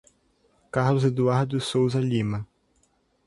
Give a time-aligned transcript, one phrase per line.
[0.71, 2.47] Carlos Eduardo Souza Lima